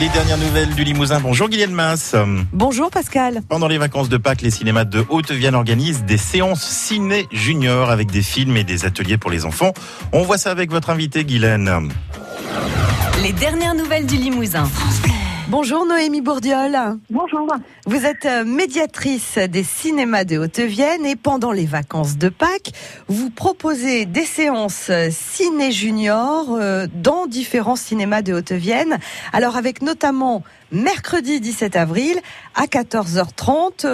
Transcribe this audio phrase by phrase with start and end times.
[0.00, 1.20] Les dernières nouvelles du Limousin.
[1.20, 2.16] Bonjour Guylaine Masse.
[2.52, 3.42] Bonjour Pascal.
[3.48, 8.10] Pendant les vacances de Pâques, les cinémas de Haute-Vienne organisent des séances ciné junior avec
[8.10, 9.72] des films et des ateliers pour les enfants.
[10.12, 11.70] On voit ça avec votre invité Guylaine.
[13.22, 14.68] Les dernières nouvelles du Limousin.
[15.48, 16.74] Bonjour Noémie Bourdiol.
[17.10, 17.46] Bonjour.
[17.84, 22.72] Vous êtes euh, médiatrice des cinémas de Haute-Vienne et pendant les vacances de Pâques,
[23.08, 28.96] vous proposez des séances euh, ciné junior euh, dans différents cinémas de Haute-Vienne.
[29.34, 32.16] Alors avec notamment mercredi 17 avril
[32.56, 33.86] à 14h30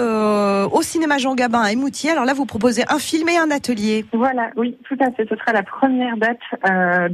[0.71, 2.09] au cinéma Jean Gabin à Émoutier.
[2.09, 4.05] Alors là, vous proposez un film et un atelier.
[4.13, 5.27] Voilà, oui, tout à fait.
[5.29, 6.39] Ce sera la première date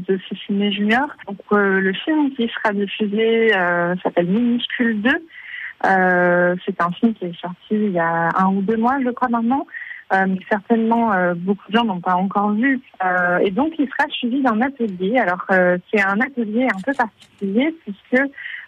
[0.08, 1.08] de ce ciné junior.
[1.28, 3.52] Donc le film qui sera diffusé
[4.04, 5.12] s'appelle Minuscule 2.
[5.86, 9.09] Euh, c'est un film qui est sorti il y a un ou deux mois, je
[9.09, 9.67] crois maintenant.
[10.13, 12.80] Euh, certainement, euh, beaucoup de gens n'ont pas encore vu.
[13.41, 15.17] Et donc, il sera suivi d'un atelier.
[15.17, 18.23] Alors, c'est un atelier un peu particulier puisque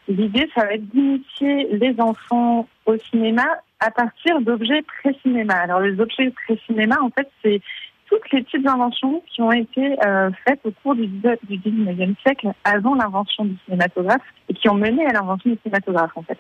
[0.08, 3.46] l'idée, ça va être d'initier les enfants au cinéma
[3.80, 5.56] à partir d'objets pré-cinéma.
[5.56, 7.62] Alors, les objets pré-cinéma, en fait, c'est
[8.10, 12.52] toutes les petites inventions qui ont été euh, faites au cours du, du 19e siècle,
[12.64, 16.38] avant l'invention du cinématographe, et qui ont mené à l'invention du cinématographe, en fait.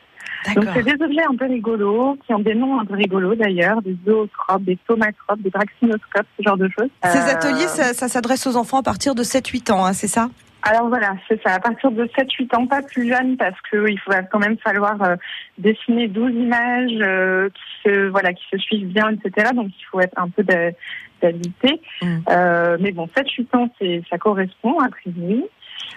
[0.56, 3.81] Donc, c'est des objets un peu rigolos, qui ont des noms un peu rigolos d'ailleurs,
[3.81, 6.89] des zootropes, des tomatropes, des braxinoscopes, ce genre de choses.
[7.03, 7.31] Ces euh...
[7.31, 10.30] ateliers, ça, ça s'adresse aux enfants à partir de 7-8 ans, hein, c'est ça?
[10.64, 11.54] Alors voilà, c'est ça.
[11.54, 15.16] À partir de 7-8 ans, pas plus jeune, parce qu'il va quand même falloir euh,
[15.58, 19.52] dessiner 12 images euh, qui se voilà qui se suivent bien, etc.
[19.54, 21.82] Donc il faut être un peu d'habilité.
[22.02, 22.18] Mm.
[22.30, 23.70] Euh, mais bon, 7-8 ans,
[24.10, 25.46] ça correspond a priori.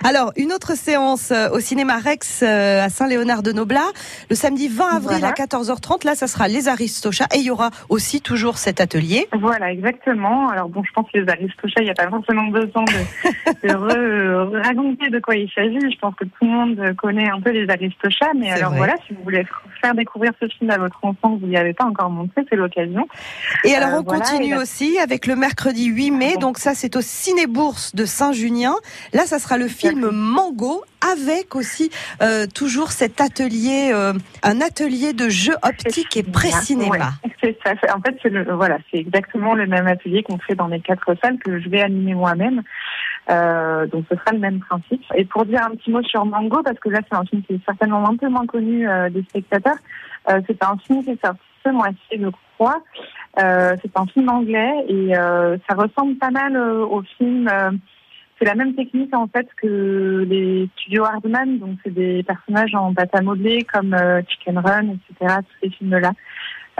[0.04, 3.92] Alors, une autre séance au cinéma Rex à Saint-Léonard-de-Noblat,
[4.30, 5.28] le samedi 20 avril voilà.
[5.28, 6.04] à 14h30.
[6.04, 9.28] Là, ça sera les Aristochats et il y aura aussi toujours cet atelier.
[9.32, 10.48] Voilà, exactement.
[10.48, 13.74] Alors bon, je pense que les Aristochats, il n'y a pas forcément besoin de, de
[14.58, 15.78] re, raconter de quoi il s'agit.
[15.80, 18.78] Je pense que tout le monde connaît un peu les Aristochats, mais alors vrai.
[18.78, 19.44] voilà, si vous voulez
[19.82, 22.56] faire découvrir ce film à votre enfant que vous n'y avez pas encore montré, c'est
[22.56, 23.06] l'occasion.
[23.64, 26.36] Et alors, euh, on voilà, continue aussi avec le mercredi 8 mai.
[26.36, 28.74] Donc ça, c'est au Ciné-Bourse de Saint-Junien.
[29.12, 31.90] Là, ça sera le film Mango avec aussi
[32.22, 36.90] euh, toujours cet atelier, euh, un atelier de jeux optiques et pré-cinéma.
[36.90, 37.32] Ouais.
[37.64, 41.38] En fait, c'est voilà, c'est exactement le même atelier qu'on fait dans les quatre salles
[41.38, 42.62] que je vais animer moi-même.
[43.30, 45.02] Euh, donc ce sera le même principe.
[45.14, 47.54] Et pour dire un petit mot sur Mango, parce que là c'est un film qui
[47.54, 49.76] est certainement un peu moins connu euh, des spectateurs,
[50.28, 52.82] euh, c'est un film qui est sorti ce mois-ci, je crois.
[53.36, 57.48] c'est un film anglais et ça ressemble pas mal au film
[58.42, 62.92] c'est la même technique en fait que les studios Hardman, donc c'est des personnages en
[62.92, 65.36] pâte à modeler comme euh, Chicken Run, etc.
[65.38, 66.10] Tous ces films-là.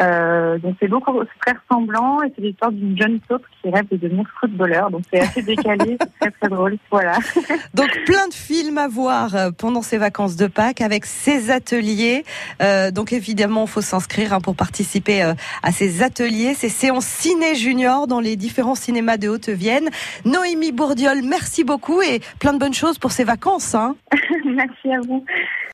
[0.01, 1.13] Euh, donc c'est beaucoup,
[1.45, 4.91] très ressemblant et c'est l'histoire d'une jeune taupe qui rêve de devenir footballeur.
[4.91, 6.79] Donc c'est assez décalé, c'est très très drôle.
[6.91, 7.19] Voilà.
[7.75, 12.25] Donc plein de films à voir euh, pendant ces vacances de Pâques avec ces ateliers.
[12.63, 17.07] Euh, donc évidemment, il faut s'inscrire hein, pour participer euh, à ces ateliers, ces séances
[17.07, 19.89] ciné junior dans les différents cinémas de Haute-Vienne.
[20.25, 23.75] Noémie Bourdiol, merci beaucoup et plein de bonnes choses pour ces vacances.
[23.75, 23.97] Hein.
[24.45, 25.25] merci à vous.